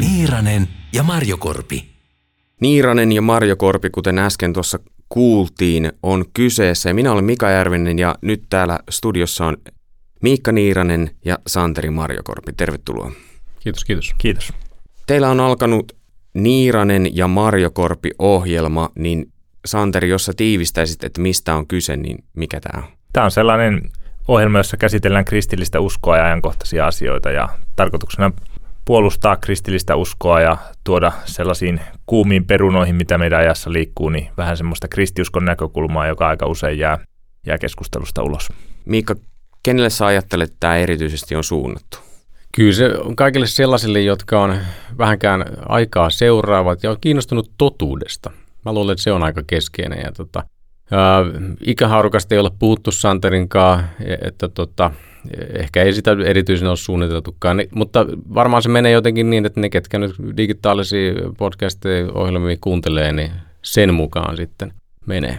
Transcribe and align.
Niiranen 0.00 0.68
ja 0.92 1.02
Marjokorpi. 1.02 1.88
Niiranen 2.60 3.12
ja 3.12 3.22
Marjo 3.22 3.56
Korpi, 3.56 3.90
kuten 3.90 4.18
äsken 4.18 4.52
tuossa 4.52 4.78
kuultiin, 5.08 5.92
on 6.02 6.24
kyseessä. 6.34 6.90
Ja 6.90 6.94
minä 6.94 7.12
olen 7.12 7.24
Mika 7.24 7.50
Järvinen 7.50 7.98
ja 7.98 8.14
nyt 8.22 8.42
täällä 8.50 8.78
studiossa 8.90 9.46
on 9.46 9.56
Miikka 10.22 10.52
Niiranen 10.52 11.10
ja 11.24 11.38
Santeri 11.46 11.90
Marjokorpi. 11.90 12.52
Tervetuloa. 12.52 13.12
Kiitos, 13.60 13.84
kiitos. 13.84 14.14
Kiitos. 14.18 14.52
Teillä 15.06 15.30
on 15.30 15.40
alkanut 15.40 15.92
Niiranen 16.34 17.16
ja 17.16 17.28
Marjokorpi 17.28 18.10
ohjelma, 18.18 18.90
niin 18.94 19.33
Santeri, 19.64 20.08
jos 20.08 20.24
sä 20.24 20.32
tiivistäisit, 20.36 21.04
että 21.04 21.20
mistä 21.20 21.54
on 21.54 21.66
kyse, 21.66 21.96
niin 21.96 22.24
mikä 22.36 22.60
tämä 22.60 22.82
on? 22.82 22.88
Tämä 23.12 23.24
on 23.24 23.30
sellainen 23.30 23.80
ohjelma, 24.28 24.58
jossa 24.58 24.76
käsitellään 24.76 25.24
kristillistä 25.24 25.80
uskoa 25.80 26.16
ja 26.16 26.24
ajankohtaisia 26.24 26.86
asioita 26.86 27.30
ja 27.30 27.48
tarkoituksena 27.76 28.32
puolustaa 28.84 29.36
kristillistä 29.36 29.96
uskoa 29.96 30.40
ja 30.40 30.56
tuoda 30.84 31.12
sellaisiin 31.24 31.80
kuumiin 32.06 32.44
perunoihin, 32.44 32.96
mitä 32.96 33.18
meidän 33.18 33.40
ajassa 33.40 33.72
liikkuu, 33.72 34.08
niin 34.08 34.28
vähän 34.36 34.56
semmoista 34.56 34.88
kristiuskon 34.88 35.44
näkökulmaa, 35.44 36.06
joka 36.06 36.28
aika 36.28 36.46
usein 36.46 36.78
jää, 36.78 36.98
jää 37.46 37.58
keskustelusta 37.58 38.22
ulos. 38.22 38.52
Miikka, 38.84 39.14
kenelle 39.62 39.90
sä 39.90 40.06
ajattelet, 40.06 40.48
että 40.50 40.56
tämä 40.60 40.76
erityisesti 40.76 41.36
on 41.36 41.44
suunnattu? 41.44 41.98
Kyllä 42.56 42.72
se 42.72 42.90
on 42.98 43.16
kaikille 43.16 43.46
sellaisille, 43.46 44.00
jotka 44.00 44.42
on 44.42 44.58
vähänkään 44.98 45.44
aikaa 45.68 46.10
seuraavat 46.10 46.82
ja 46.82 46.90
on 46.90 46.96
kiinnostunut 47.00 47.50
totuudesta. 47.58 48.30
Mä 48.64 48.72
luulen, 48.72 48.92
että 48.92 49.02
se 49.02 49.12
on 49.12 49.22
aika 49.22 49.42
keskeinen. 49.46 50.00
Ja 50.04 50.12
tota, 50.12 50.42
ää, 50.90 51.24
ikähaarukasta 51.66 52.34
ei 52.34 52.38
ole 52.38 52.50
puhuttu 52.58 52.92
Santerinkaan, 52.92 53.84
että 54.22 54.48
tota, 54.48 54.90
ehkä 55.58 55.82
ei 55.82 55.92
sitä 55.92 56.16
erityisen 56.24 56.68
ole 56.68 56.76
suunniteltukaan, 56.76 57.56
niin, 57.56 57.68
mutta 57.74 58.06
varmaan 58.34 58.62
se 58.62 58.68
menee 58.68 58.92
jotenkin 58.92 59.30
niin, 59.30 59.46
että 59.46 59.60
ne, 59.60 59.70
ketkä 59.70 59.98
nyt 59.98 60.14
digitaalisia 60.36 61.12
podcast-ohjelmia 61.38 62.56
kuuntelee, 62.60 63.12
niin 63.12 63.30
sen 63.62 63.94
mukaan 63.94 64.36
sitten 64.36 64.72
menee. 65.06 65.38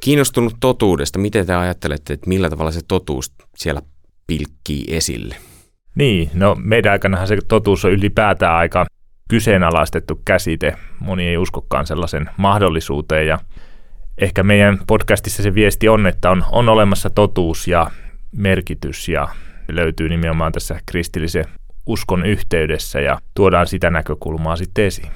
Kiinnostunut 0.00 0.54
totuudesta, 0.60 1.18
miten 1.18 1.46
te 1.46 1.54
ajattelette, 1.54 2.12
että 2.12 2.28
millä 2.28 2.50
tavalla 2.50 2.70
se 2.70 2.80
totuus 2.88 3.32
siellä 3.56 3.82
pilkkii 4.26 4.84
esille? 4.88 5.36
Niin, 5.94 6.30
no 6.34 6.56
meidän 6.64 6.92
aikanahan 6.92 7.28
se 7.28 7.38
totuus 7.48 7.84
on 7.84 7.92
ylipäätään 7.92 8.54
aika 8.54 8.86
kyseenalaistettu 9.30 10.20
käsite. 10.24 10.74
Moni 11.00 11.28
ei 11.28 11.36
uskokaan 11.36 11.86
sellaisen 11.86 12.30
mahdollisuuteen 12.36 13.26
ja 13.26 13.38
ehkä 14.18 14.42
meidän 14.42 14.78
podcastissa 14.86 15.42
se 15.42 15.54
viesti 15.54 15.88
on, 15.88 16.06
että 16.06 16.30
on, 16.30 16.44
on 16.52 16.68
olemassa 16.68 17.10
totuus 17.10 17.68
ja 17.68 17.90
merkitys 18.36 19.08
ja 19.08 19.28
löytyy 19.68 20.08
nimenomaan 20.08 20.52
tässä 20.52 20.80
kristillisen 20.86 21.44
uskon 21.86 22.26
yhteydessä 22.26 23.00
ja 23.00 23.18
tuodaan 23.34 23.66
sitä 23.66 23.90
näkökulmaa 23.90 24.56
sitten 24.56 24.84
esiin. 24.84 25.10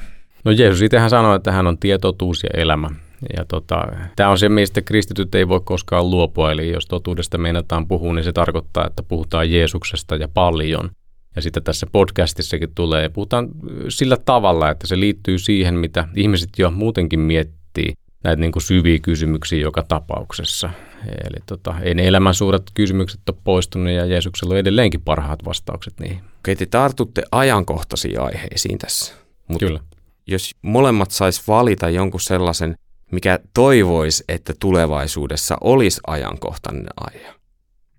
No 0.44 0.52
Jeesus 0.52 0.82
itsehän 0.82 1.10
sanoi, 1.10 1.36
että 1.36 1.52
hän 1.52 1.66
on 1.66 1.78
tietotuus 1.78 2.42
ja 2.42 2.50
elämä. 2.60 2.90
Ja 3.36 3.44
tota, 3.44 3.88
tämä 4.16 4.30
on 4.30 4.38
se, 4.38 4.48
mistä 4.48 4.82
kristityt 4.82 5.34
ei 5.34 5.48
voi 5.48 5.60
koskaan 5.64 6.10
luopua. 6.10 6.52
Eli 6.52 6.72
jos 6.72 6.86
totuudesta 6.86 7.38
meinataan 7.38 7.88
puhua, 7.88 8.14
niin 8.14 8.24
se 8.24 8.32
tarkoittaa, 8.32 8.86
että 8.86 9.02
puhutaan 9.02 9.50
Jeesuksesta 9.50 10.16
ja 10.16 10.28
paljon. 10.28 10.90
Ja 11.36 11.42
sitten 11.42 11.62
tässä 11.62 11.86
podcastissakin 11.92 12.74
tulee, 12.74 13.08
puhutaan 13.08 13.48
sillä 13.88 14.16
tavalla, 14.24 14.70
että 14.70 14.86
se 14.86 15.00
liittyy 15.00 15.38
siihen, 15.38 15.74
mitä 15.74 16.08
ihmiset 16.16 16.50
jo 16.58 16.70
muutenkin 16.70 17.20
miettii 17.20 17.92
näitä 18.24 18.40
niin 18.40 18.52
kuin 18.52 18.62
syviä 18.62 18.98
kysymyksiä 18.98 19.58
joka 19.58 19.82
tapauksessa. 19.82 20.70
Eli 21.06 21.36
tota, 21.46 21.74
ei 21.82 21.94
ne 21.94 22.06
elämän 22.06 22.34
suuret 22.34 22.62
kysymykset 22.74 23.20
ole 23.28 23.36
poistunut 23.44 23.92
ja 23.92 24.06
Jeesuksella 24.06 24.54
on 24.54 24.58
edelleenkin 24.58 25.02
parhaat 25.02 25.44
vastaukset 25.44 26.00
niihin. 26.00 26.20
Okei, 26.38 26.56
te 26.56 26.66
tartutte 26.66 27.22
ajankohtaisiin 27.32 28.20
aiheisiin 28.20 28.78
tässä. 28.78 29.14
Mut 29.48 29.58
Kyllä. 29.58 29.80
Jos 30.26 30.54
molemmat 30.62 31.10
sais 31.10 31.48
valita 31.48 31.90
jonkun 31.90 32.20
sellaisen, 32.20 32.74
mikä 33.12 33.38
toivoisi, 33.54 34.24
että 34.28 34.54
tulevaisuudessa 34.60 35.56
olisi 35.60 36.00
ajankohtainen 36.06 36.86
aihe. 36.96 37.34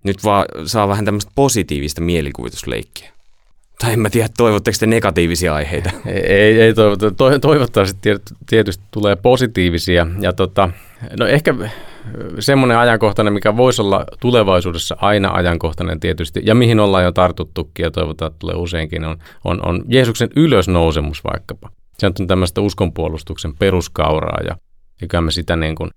Nyt 0.04 0.24
vaan 0.24 0.46
saa 0.66 0.88
vähän 0.88 1.04
tämmöistä 1.04 1.32
positiivista 1.34 2.00
mielikuvitusleikkiä. 2.00 3.15
Tai 3.78 3.92
en 3.92 4.00
mä 4.00 4.10
tiedä, 4.10 4.28
toivotteko 4.36 4.76
te 4.80 4.86
negatiivisia 4.86 5.54
aiheita? 5.54 5.90
Ei, 6.06 6.60
ei 6.60 6.74
toivota. 6.74 7.10
Toivottavasti 7.40 8.10
tietysti 8.46 8.84
tulee 8.90 9.16
positiivisia. 9.16 10.06
Ja 10.20 10.32
tota, 10.32 10.70
no 11.18 11.26
ehkä 11.26 11.54
semmoinen 12.38 12.78
ajankohtainen, 12.78 13.32
mikä 13.32 13.56
voisi 13.56 13.82
olla 13.82 14.04
tulevaisuudessa 14.20 14.96
aina 15.00 15.30
ajankohtainen 15.30 16.00
tietysti, 16.00 16.40
ja 16.44 16.54
mihin 16.54 16.80
ollaan 16.80 17.04
jo 17.04 17.12
tartuttukin 17.12 17.84
ja 17.84 17.90
toivotaan, 17.90 18.26
että 18.26 18.38
tulee 18.38 18.56
useinkin, 18.56 19.04
on, 19.04 19.16
on, 19.44 19.66
on 19.66 19.84
Jeesuksen 19.88 20.28
ylösnousemus 20.36 21.24
vaikkapa. 21.24 21.70
Se 21.98 22.06
on 22.06 22.26
tämmöistä 22.26 22.60
uskonpuolustuksen 22.60 23.56
peruskauraa, 23.58 24.40
ja 24.48 24.56
eikä 25.02 25.20
me 25.20 25.30
sitä 25.30 25.56
niin 25.56 25.74
kuin 25.74 25.90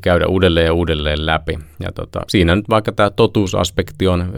käydä 0.00 0.26
uudelleen 0.26 0.66
ja 0.66 0.72
uudelleen 0.72 1.26
läpi. 1.26 1.58
Ja 1.80 1.92
tota, 1.92 2.20
siinä 2.28 2.56
nyt 2.56 2.68
vaikka 2.68 2.92
tämä 2.92 3.10
totuusaspekti 3.10 4.08
on 4.08 4.32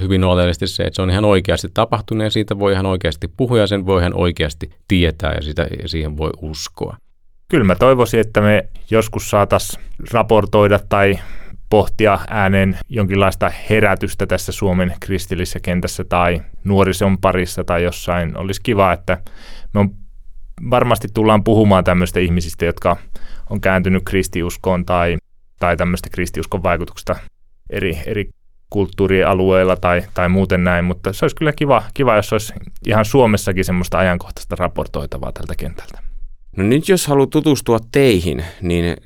hyvin 0.00 0.24
oleellisesti 0.24 0.66
se, 0.66 0.82
että 0.82 0.96
se 0.96 1.02
on 1.02 1.10
ihan 1.10 1.24
oikeasti 1.24 1.68
tapahtunut 1.74 2.24
ja 2.24 2.30
siitä 2.30 2.58
voi 2.58 2.72
ihan 2.72 2.86
oikeasti 2.86 3.28
puhua 3.36 3.58
ja 3.58 3.66
sen 3.66 3.86
voi 3.86 4.00
ihan 4.00 4.14
oikeasti 4.14 4.70
tietää 4.88 5.32
ja, 5.32 5.42
sitä, 5.42 5.66
ja 5.82 5.88
siihen 5.88 6.16
voi 6.16 6.30
uskoa. 6.42 6.96
Kyllä 7.48 7.64
mä 7.64 7.74
toivoisin, 7.74 8.20
että 8.20 8.40
me 8.40 8.68
joskus 8.90 9.30
saataisiin 9.30 9.84
raportoida 10.12 10.80
tai 10.88 11.18
pohtia 11.70 12.18
ääneen 12.28 12.78
jonkinlaista 12.88 13.52
herätystä 13.70 14.26
tässä 14.26 14.52
Suomen 14.52 14.94
kristillisessä 15.00 15.60
kentässä 15.60 16.04
tai 16.04 16.42
nuorison 16.64 17.18
parissa 17.18 17.64
tai 17.64 17.84
jossain. 17.84 18.36
Olisi 18.36 18.60
kiva, 18.62 18.92
että 18.92 19.18
me 19.74 19.80
on, 19.80 19.90
varmasti 20.70 21.08
tullaan 21.14 21.44
puhumaan 21.44 21.84
tämmöistä 21.84 22.20
ihmisistä, 22.20 22.64
jotka 22.64 22.96
on 23.50 23.60
kääntynyt 23.60 24.02
kristiuskoon 24.04 24.86
tai, 24.86 25.16
tai 25.58 25.76
tämmöistä 25.76 26.10
kristiuskon 26.10 26.62
vaikutuksesta 26.62 27.16
eri, 27.70 27.98
eri 28.06 28.30
kulttuurialueilla 28.70 29.76
tai, 29.76 30.02
tai 30.14 30.28
muuten 30.28 30.64
näin, 30.64 30.84
mutta 30.84 31.12
se 31.12 31.24
olisi 31.24 31.36
kyllä 31.36 31.52
kiva, 31.52 31.82
kiva, 31.94 32.16
jos 32.16 32.32
olisi 32.32 32.52
ihan 32.86 33.04
Suomessakin 33.04 33.64
semmoista 33.64 33.98
ajankohtaista 33.98 34.56
raportoitavaa 34.56 35.32
tältä 35.32 35.54
kentältä. 35.58 36.02
No 36.56 36.64
nyt 36.64 36.88
jos 36.88 37.06
haluaa 37.06 37.26
tutustua 37.26 37.78
teihin, 37.92 38.44
niin 38.62 38.96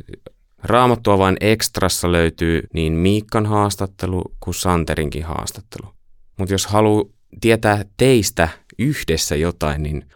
Raamattua 0.62 1.18
vain 1.18 1.36
ekstrassa 1.40 2.12
löytyy 2.12 2.62
niin 2.74 2.92
Miikkan 2.92 3.46
haastattelu 3.46 4.22
kuin 4.40 4.54
Santerinkin 4.54 5.24
haastattelu. 5.24 5.94
Mutta 6.38 6.54
jos 6.54 6.66
haluaa 6.66 7.04
tietää 7.40 7.84
teistä 7.96 8.48
yhdessä 8.78 9.36
jotain, 9.36 9.82
niin 9.82 10.06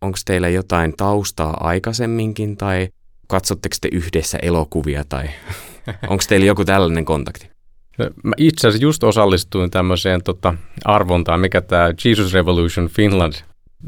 onko 0.00 0.18
teillä 0.24 0.48
jotain 0.48 0.94
taustaa 0.96 1.56
aikaisemminkin 1.60 2.56
tai 2.56 2.88
katsotteko 3.34 3.76
te 3.80 3.88
yhdessä 3.92 4.38
elokuvia 4.42 5.04
tai 5.08 5.24
onko 6.10 6.24
teillä 6.28 6.46
joku 6.46 6.64
tällainen 6.64 7.04
kontakti? 7.04 7.50
No, 7.98 8.10
mä 8.24 8.32
itse 8.36 8.68
asiassa 8.68 8.84
just 8.84 9.04
osallistuin 9.04 9.70
tämmöiseen 9.70 10.22
tota, 10.22 10.54
arvontaan, 10.84 11.40
mikä 11.40 11.60
tämä 11.60 11.90
Jesus 12.04 12.34
Revolution 12.34 12.88
Finland 12.88 13.32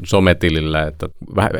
sometilillä, 0.03 0.83
että 0.83 1.07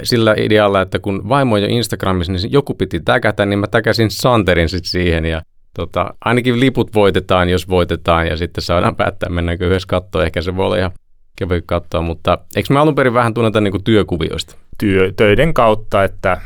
sillä 0.03 0.35
idealla, 0.37 0.81
että 0.81 0.99
kun 0.99 1.29
vaimo 1.29 1.55
on 1.55 1.61
jo 1.61 1.67
Instagramissa, 1.67 2.33
niin 2.33 2.51
joku 2.51 2.73
piti 2.73 2.99
täkätä, 2.99 3.45
niin 3.45 3.59
mä 3.59 3.67
täkäsin 3.67 4.11
Santerin 4.11 4.69
sitten 4.69 4.89
siihen 4.89 5.25
ja 5.25 5.41
tota, 5.75 6.13
ainakin 6.25 6.59
liput 6.59 6.95
voitetaan, 6.95 7.49
jos 7.49 7.69
voitetaan 7.69 8.27
ja 8.27 8.37
sitten 8.37 8.61
saadaan 8.61 8.95
päättää, 8.95 9.29
mennäänkö 9.29 9.67
yhdessä 9.67 9.87
katsoa, 9.87 10.23
ehkä 10.23 10.41
se 10.41 10.55
voi 10.55 10.65
olla 10.65 10.77
ihan 10.77 10.91
kevyt 11.35 11.63
katsoa, 11.67 12.01
mutta 12.01 12.37
eikö 12.55 12.73
me 12.73 12.79
alun 12.79 12.95
perin 12.95 13.13
vähän 13.13 13.33
tunneta 13.33 13.61
niin 13.61 13.83
työkuvioista? 13.83 14.55
Työ, 14.77 15.11
töiden 15.15 15.53
kautta, 15.53 16.03
että 16.03 16.41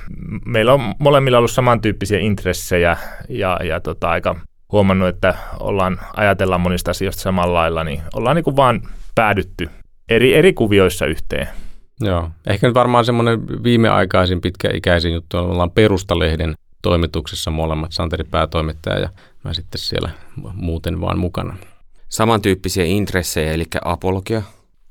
meillä 0.46 0.74
on 0.74 0.96
molemmilla 1.00 1.38
ollut 1.38 1.52
samantyyppisiä 1.52 2.20
intressejä 2.20 2.98
ja, 3.30 3.60
ja 3.64 3.80
tota, 3.80 4.10
aika 4.10 4.36
huomannut, 4.72 5.08
että 5.08 5.36
ollaan 5.60 6.00
ajatellaan 6.16 6.62
monista 6.62 6.92
asioista 6.92 7.22
samalla 7.22 7.54
lailla, 7.54 7.84
niin 7.84 8.02
ollaan 8.14 8.36
niin 8.36 8.44
kuin 8.44 8.56
vaan 8.56 8.82
päädytty 9.16 9.70
eri, 10.10 10.34
eri 10.34 10.54
kuvioissa 10.54 11.06
yhteen. 11.06 11.48
Joo, 12.00 12.30
ehkä 12.48 12.68
nyt 12.68 12.74
varmaan 12.76 13.06
semmoinen 13.06 13.64
viimeaikaisin 13.64 14.42
pitkäikäisin 14.42 15.14
juttu, 15.14 15.38
ollaan 15.38 15.72
Perustalehden 15.72 16.54
toimituksessa 16.82 17.52
molemmat, 17.52 17.92
Santeri 17.92 18.24
päätoimittaja 18.24 19.00
ja 19.00 19.10
mä 19.44 19.54
sitten 19.54 19.80
siellä 19.80 20.10
muuten 20.54 21.02
vaan 21.02 21.20
mukana. 21.20 21.56
Samantyyppisiä 22.10 22.86
intressejä, 22.86 23.52
eli 23.52 23.66
apologia? 23.86 24.42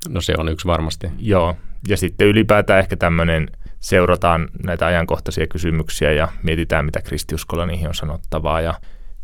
No 0.09 0.20
se 0.20 0.35
on 0.38 0.49
yksi 0.49 0.67
varmasti. 0.67 1.06
Joo, 1.19 1.56
ja 1.88 1.97
sitten 1.97 2.27
ylipäätään 2.27 2.81
ehkä 2.81 2.97
tämmöinen, 2.97 3.50
seurataan 3.81 4.49
näitä 4.65 4.87
ajankohtaisia 4.87 5.47
kysymyksiä 5.47 6.12
ja 6.12 6.29
mietitään, 6.43 6.85
mitä 6.85 7.03
kristiuskolla 7.03 7.67
niihin 7.67 7.88
on 7.88 7.94
sanottavaa 7.94 8.61
ja 8.61 8.75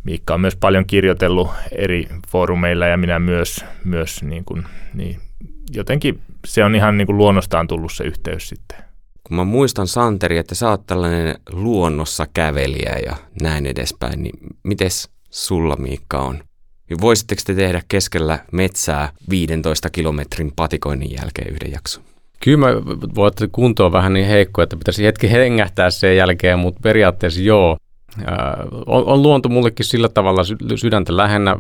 Miikka 0.07 0.35
on 0.35 0.41
myös 0.41 0.57
paljon 0.57 0.87
kirjoitellut 0.87 1.51
eri 1.73 2.09
foorumeilla 2.29 2.87
ja 2.87 2.97
minä 2.97 3.19
myös, 3.19 3.65
myös 3.85 4.23
niin 4.23 4.45
kuin, 4.45 4.65
niin 4.95 5.21
jotenkin 5.75 6.21
se 6.47 6.65
on 6.65 6.75
ihan 6.75 6.99
niin 6.99 7.07
kuin 7.07 7.19
luonnostaan 7.19 7.67
tullut 7.67 7.93
se 7.93 8.05
yhteys 8.05 8.49
sitten. 8.49 8.79
Kun 9.25 9.37
mä 9.37 9.45
muistan 9.45 9.87
Santeri, 9.87 10.39
että 10.39 10.55
sä 10.55 10.71
oot 10.71 10.87
tällainen 10.87 11.35
luonnossa 11.53 12.27
kävelijä 12.35 12.99
ja 13.07 13.17
näin 13.43 13.67
edespäin, 13.67 14.23
niin 14.23 14.39
miten 14.63 14.91
sulla 15.31 15.77
Miikka 15.77 16.19
on? 16.19 16.43
Voisitteko 17.01 17.43
te 17.47 17.55
tehdä 17.55 17.83
keskellä 17.89 18.39
metsää 18.53 19.13
15 19.31 19.91
kilometrin 19.91 20.53
patikoinnin 20.57 21.13
jälkeen 21.13 21.53
yhden 21.53 21.73
jakson? 21.73 22.05
Kyllä 22.41 22.59
mä 22.59 22.67
voin, 23.15 23.29
että 23.29 23.49
kunto 23.53 23.87
on 23.87 23.93
vähän 23.93 24.13
niin 24.13 24.27
heikko, 24.27 24.63
että 24.63 24.77
pitäisi 24.77 25.05
hetki 25.05 25.33
hengähtää 25.33 25.91
sen 25.91 26.17
jälkeen, 26.17 26.59
mutta 26.59 26.81
periaatteessa 26.83 27.41
joo. 27.41 27.77
on, 28.87 29.05
on 29.05 29.23
luonto 29.23 29.49
mullekin 29.49 29.87
sillä 29.87 30.09
tavalla 30.09 30.43
sydäntä 30.77 31.17
lähennä, 31.17 31.57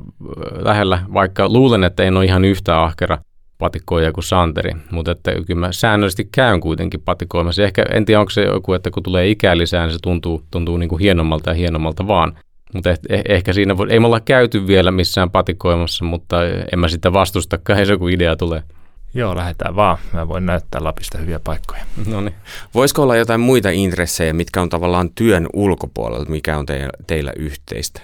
lähellä, 0.58 0.99
vaikka 1.14 1.49
luulen, 1.49 1.84
että 1.84 2.02
en 2.02 2.17
ole 2.17 2.25
ihan 2.25 2.44
yhtä 2.44 2.82
ahkera 2.82 3.19
patikoija 3.58 4.12
kuin 4.12 4.25
Santeri, 4.25 4.73
mutta 4.90 5.12
että 5.12 5.32
kyllä 5.46 5.61
mä 5.61 5.73
säännöllisesti 5.73 6.28
käyn 6.32 6.61
kuitenkin 6.61 7.00
patikoimassa. 7.05 7.62
Ehkä 7.62 7.84
en 7.90 8.05
tiedä, 8.05 8.20
onko 8.20 8.31
se 8.31 8.44
joku, 8.44 8.72
että 8.72 8.90
kun 8.90 9.02
tulee 9.02 9.29
ikää 9.29 9.56
lisää, 9.56 9.87
niin 9.87 9.93
se 9.93 9.99
tuntuu, 10.02 10.43
tuntuu 10.50 10.76
niin 10.76 10.88
kuin 10.88 11.00
hienommalta 11.00 11.50
ja 11.50 11.55
hienommalta 11.55 12.06
vaan. 12.06 12.38
Mutta 12.75 12.90
eh, 12.90 12.99
eh, 13.08 13.22
ehkä 13.29 13.52
siinä 13.52 13.76
voi, 13.76 13.87
ei 13.90 14.00
me 14.00 14.06
olla 14.06 14.20
käyty 14.20 14.67
vielä 14.67 14.90
missään 14.90 15.31
patikoimassa, 15.31 16.05
mutta 16.05 16.37
en 16.72 16.79
mä 16.79 16.88
sitä 16.88 17.12
vastustakaan, 17.12 17.79
ei 17.79 17.87
se 17.87 17.96
kun 17.96 18.11
idea 18.11 18.37
tulee. 18.37 18.62
Joo, 19.16 19.36
lähdetään 19.36 19.76
vaan. 19.76 19.98
Mä 20.12 20.28
voin 20.28 20.46
näyttää 20.46 20.84
Lapista 20.84 21.18
hyviä 21.18 21.40
paikkoja. 21.44 21.82
No 22.06 22.20
niin. 22.20 22.34
Voisiko 22.74 23.02
olla 23.02 23.16
jotain 23.16 23.40
muita 23.40 23.70
intressejä, 23.70 24.32
mitkä 24.32 24.62
on 24.62 24.68
tavallaan 24.68 25.10
työn 25.14 25.46
ulkopuolella, 25.52 26.26
mikä 26.28 26.58
on 26.58 26.66
teillä, 26.66 26.90
teillä 27.06 27.32
yhteistä? 27.36 28.02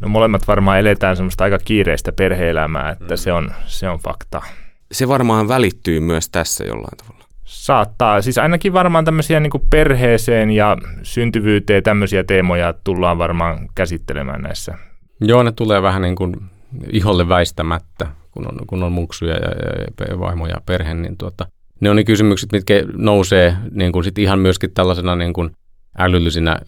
No 0.00 0.08
molemmat 0.08 0.48
varmaan 0.48 0.78
eletään 0.78 1.16
semmoista 1.16 1.44
aika 1.44 1.58
kiireistä 1.58 2.12
perheelämää, 2.12 2.90
että 2.90 3.14
mm. 3.14 3.18
se, 3.18 3.32
on, 3.32 3.50
se 3.66 3.88
on 3.88 3.98
fakta. 3.98 4.42
Se 4.92 5.08
varmaan 5.08 5.48
välittyy 5.48 6.00
myös 6.00 6.28
tässä 6.28 6.64
jollain 6.64 6.96
tavalla. 6.96 7.24
Saattaa. 7.44 8.22
Siis 8.22 8.38
ainakin 8.38 8.72
varmaan 8.72 9.04
tämmöisiä 9.04 9.40
niin 9.40 9.52
perheeseen 9.70 10.50
ja 10.50 10.76
syntyvyyteen 11.02 11.82
tämmöisiä 11.82 12.24
teemoja 12.24 12.74
tullaan 12.84 13.18
varmaan 13.18 13.68
käsittelemään 13.74 14.42
näissä. 14.42 14.74
Joo, 15.20 15.42
ne 15.42 15.52
tulee 15.52 15.82
vähän 15.82 16.02
niin 16.02 16.16
kuin 16.16 16.36
iholle 16.92 17.28
väistämättä 17.28 18.06
kun 18.34 18.48
on, 18.48 18.66
kun 18.66 18.82
on 18.82 18.92
muksuja 18.92 19.34
ja, 19.34 19.50
ja, 19.50 20.06
ja 20.08 20.18
vaimo 20.18 20.46
ja 20.46 20.56
perhe, 20.66 20.94
niin 20.94 21.16
tuota, 21.16 21.46
ne 21.80 21.90
on 21.90 21.96
ne 21.96 22.04
kysymykset, 22.04 22.52
mitkä 22.52 22.74
nousee 22.96 23.56
niin 23.70 23.92
kuin 23.92 24.04
sit 24.04 24.18
ihan 24.18 24.38
myöskin 24.38 24.70
tällaisena 24.74 25.16
niin 25.16 25.32
kuin 25.32 25.50
älyllisinä 25.98 26.58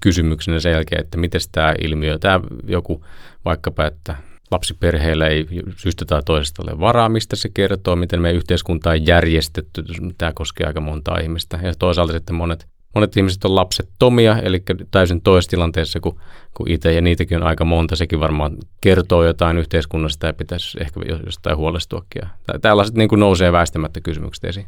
kysymyksenä 0.00 0.60
sen 0.60 0.72
jälkeen, 0.72 1.00
että 1.00 1.18
miten 1.18 1.40
tämä 1.52 1.74
ilmiö, 1.80 2.18
tämä 2.18 2.40
joku 2.66 3.04
vaikkapa, 3.44 3.86
että 3.86 4.16
lapsiperheillä 4.50 5.26
ei 5.26 5.46
syystä 5.76 6.04
tai 6.04 6.22
toisesta 6.22 6.62
ole 6.62 6.80
varaa, 6.80 7.08
mistä 7.08 7.36
se 7.36 7.48
kertoo, 7.54 7.96
miten 7.96 8.20
meidän 8.20 8.36
yhteiskunta 8.36 8.90
on 8.90 9.06
järjestetty, 9.06 9.84
tämä 10.18 10.32
koskee 10.34 10.66
aika 10.66 10.80
monta 10.80 11.18
ihmistä. 11.18 11.58
Ja 11.62 11.74
toisaalta 11.78 12.12
sitten 12.12 12.34
monet 12.34 12.66
monet 12.94 13.16
ihmiset 13.16 13.44
on 13.44 13.54
lapsettomia, 13.54 14.38
eli 14.38 14.62
täysin 14.90 15.20
toisessa 15.20 15.50
tilanteessa 15.50 16.00
kuin, 16.00 16.16
kuin 16.54 16.70
itse, 16.70 16.92
ja 16.92 17.00
niitäkin 17.00 17.36
on 17.36 17.46
aika 17.46 17.64
monta. 17.64 17.96
Sekin 17.96 18.20
varmaan 18.20 18.56
kertoo 18.80 19.24
jotain 19.24 19.58
yhteiskunnasta 19.58 20.26
ja 20.26 20.32
pitäisi 20.32 20.78
ehkä 20.80 21.00
jostain 21.26 21.56
huolestuakin. 21.56 22.22
Tällaiset 22.62 22.94
niin 22.94 23.08
kuin 23.08 23.20
nousee 23.20 23.52
väistämättä 23.52 24.00
kysymykset 24.00 24.44
esiin. 24.44 24.66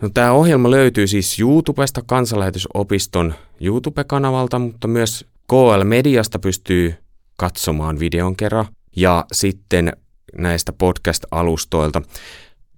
No, 0.00 0.08
tämä 0.08 0.32
ohjelma 0.32 0.70
löytyy 0.70 1.06
siis 1.06 1.40
YouTubesta, 1.40 2.02
kansanlähetysopiston 2.06 3.34
YouTube-kanavalta, 3.60 4.58
mutta 4.58 4.88
myös 4.88 5.26
KL 5.48 5.84
Mediasta 5.84 6.38
pystyy 6.38 6.94
katsomaan 7.36 7.98
videon 7.98 8.36
kerran 8.36 8.66
ja 8.96 9.24
sitten 9.32 9.92
näistä 10.38 10.72
podcast-alustoilta. 10.72 12.02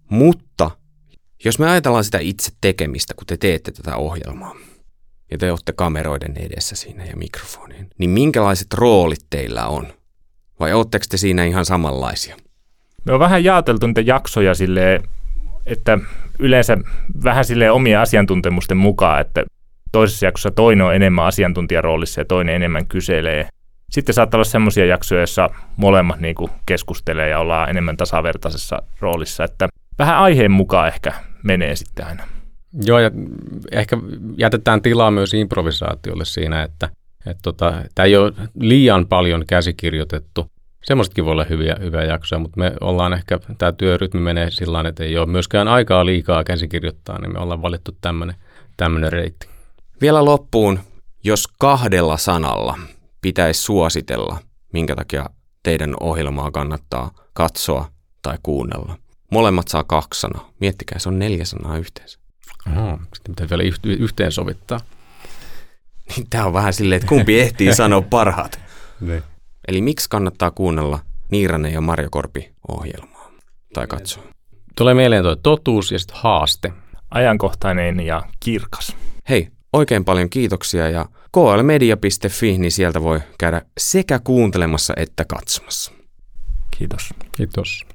Mutta 0.09 0.71
jos 1.44 1.59
me 1.59 1.71
ajatellaan 1.71 2.05
sitä 2.05 2.19
itse 2.19 2.53
tekemistä, 2.61 3.15
kun 3.15 3.27
te 3.27 3.37
teette 3.37 3.73
tätä 3.73 3.97
ohjelmaa, 3.97 4.56
ja 5.31 5.38
te 5.38 5.50
olette 5.50 5.73
kameroiden 5.73 6.37
edessä 6.37 6.77
siinä 6.77 7.05
ja 7.05 7.17
mikrofoniin, 7.17 7.91
niin 7.99 8.11
minkälaiset 8.11 8.75
roolit 8.75 9.27
teillä 9.31 9.67
on? 9.67 9.87
Vai 10.61 10.73
ootteko 10.73 11.05
te 11.09 11.17
siinä 11.17 11.44
ihan 11.44 11.65
samanlaisia? 11.65 12.37
Me 13.05 13.12
on 13.12 13.21
vähän 13.21 13.44
jaoteltu 13.44 13.87
niitä 13.87 14.00
jaksoja 14.00 14.55
silleen, 14.55 15.03
että 15.67 15.99
yleensä 16.38 16.77
vähän 17.25 17.44
sille 17.44 17.71
omien 17.71 17.99
asiantuntemusten 17.99 18.77
mukaan, 18.77 19.21
että 19.21 19.44
toisessa 19.93 20.27
jaksossa 20.27 20.50
toinen 20.50 20.87
on 20.87 20.94
enemmän 20.94 21.25
asiantuntijaroolissa 21.25 22.21
ja 22.21 22.25
toinen 22.25 22.55
enemmän 22.55 22.87
kyselee. 22.87 23.49
Sitten 23.91 24.15
saattaa 24.15 24.38
olla 24.38 24.44
semmoisia 24.44 24.87
jaksoja, 24.87 25.21
joissa 25.21 25.50
molemmat 25.77 26.21
niin 26.21 26.35
kuin 26.35 26.50
keskustelee 26.67 27.29
ja 27.29 27.38
ollaan 27.38 27.71
enemmän 27.71 27.97
tasavertaisessa 27.97 28.82
roolissa, 29.00 29.44
että 29.44 29.69
vähän 29.99 30.17
aiheen 30.17 30.50
mukaan 30.50 30.88
ehkä 30.88 31.12
menee 31.43 31.77
sitten 31.77 32.06
aina. 32.06 32.23
Joo, 32.84 32.99
ja 32.99 33.11
ehkä 33.72 33.96
jätetään 34.37 34.82
tilaa 34.82 35.11
myös 35.11 35.34
improvisaatiolle 35.34 36.25
siinä, 36.25 36.62
että, 36.62 36.88
että 37.26 37.40
tota, 37.43 37.75
tämä 37.94 38.06
ei 38.06 38.17
ole 38.17 38.32
liian 38.61 39.06
paljon 39.06 39.44
käsikirjoitettu. 39.46 40.46
Semmoistakin 40.84 41.25
voi 41.25 41.32
olla 41.32 41.44
hyviä, 41.44 41.76
hyviä 41.81 42.05
jaksoja, 42.05 42.38
mutta 42.38 42.61
me 42.61 42.72
ollaan 42.81 43.12
ehkä, 43.12 43.38
tämä 43.58 43.72
työrytmi 43.72 44.20
menee 44.20 44.50
sillä 44.50 44.88
että 44.88 45.05
ei 45.05 45.19
ole 45.19 45.26
myöskään 45.26 45.69
aikaa 45.69 46.06
liikaa 46.06 46.44
käsikirjoittaa, 46.44 47.20
niin 47.20 47.32
me 47.32 47.38
ollaan 47.38 47.62
valittu 47.62 47.96
tämmöinen 48.76 49.12
reitti. 49.12 49.49
Vielä 50.00 50.25
loppuun, 50.25 50.78
jos 51.25 51.49
kahdella 51.58 52.17
sanalla 52.17 52.78
pitäisi 53.22 53.62
suositella, 53.62 54.38
minkä 54.72 54.96
takia 54.96 55.26
teidän 55.62 55.94
ohjelmaa 56.00 56.50
kannattaa 56.50 57.11
katsoa 57.32 57.88
tai 58.22 58.38
kuunnella. 58.43 58.96
Molemmat 59.31 59.69
saa 59.69 59.84
kaksi 59.84 60.20
sanaa. 60.20 60.50
Miettikää, 60.61 60.99
se 60.99 61.08
on 61.08 61.19
neljä 61.19 61.44
sanaa 61.44 61.78
yhteensä. 61.78 62.20
Oho, 62.76 62.98
sitten 63.14 63.34
pitää 63.34 63.58
vielä 63.58 63.75
yhteen 63.84 64.32
sovittaa. 64.32 64.81
Niin 66.16 66.26
tämä 66.31 66.44
on 66.46 66.52
vähän 66.52 66.72
silleen, 66.72 66.96
että 66.96 67.08
kumpi 67.08 67.40
ehtii 67.40 67.75
sanoa 67.75 68.02
parhaat. 68.02 68.60
Ne. 69.00 69.22
Eli 69.69 69.82
miksi 69.82 70.08
kannattaa 70.10 70.50
kuunnella 70.50 70.98
Niiranen 71.31 71.72
ja 71.72 71.81
Marjo 71.81 72.08
Korpi 72.10 72.52
ohjelmaa 72.69 73.31
tai 73.75 73.87
katsoa? 73.87 74.22
Tulee 74.76 74.94
mieleen 74.94 75.22
tuo 75.22 75.37
totuus 75.37 75.92
ja 75.92 75.98
sitten 75.98 76.16
haaste. 76.20 76.72
Ajankohtainen 77.10 78.00
ja 78.00 78.22
kirkas. 78.40 78.96
Hei, 79.28 79.48
oikein 79.72 80.04
paljon 80.04 80.31
kiitoksia 80.31 80.88
ja 80.88 81.06
klmedia.fi, 81.32 82.58
niin 82.58 82.72
sieltä 82.72 83.02
voi 83.02 83.20
käydä 83.38 83.62
sekä 83.78 84.19
kuuntelemassa 84.19 84.94
että 84.96 85.25
katsomassa. 85.25 85.93
Kiitos. 86.78 87.14
Kiitos. 87.36 87.86